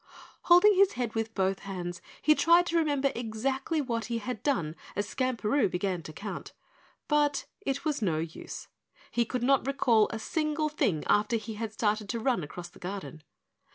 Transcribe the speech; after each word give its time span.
Holding 0.49 0.73
his 0.73 0.93
head 0.93 1.13
with 1.13 1.35
both 1.35 1.59
hands, 1.59 2.01
he 2.23 2.33
tried 2.33 2.65
to 2.65 2.77
remember 2.79 3.11
exactly 3.13 3.81
what 3.81 4.05
he 4.05 4.17
had 4.17 4.41
done 4.41 4.75
as 4.95 5.07
Skamperoo 5.07 5.69
began 5.69 6.01
to 6.01 6.11
count. 6.11 6.53
But 7.07 7.45
it 7.63 7.85
was 7.85 8.01
no 8.01 8.17
use. 8.17 8.67
He 9.11 9.25
could 9.25 9.43
not 9.43 9.67
recall 9.67 10.07
a 10.09 10.17
single 10.17 10.69
thing 10.69 11.03
after 11.05 11.35
he 11.35 11.53
had 11.53 11.71
started 11.73 12.09
to 12.09 12.19
run 12.19 12.41
across 12.41 12.69
the 12.69 12.79
garden. 12.79 13.21